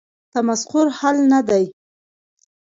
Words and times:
تمسخر 0.33 0.85
حل 0.99 1.17
نه 1.31 1.39
دی. 1.47 1.65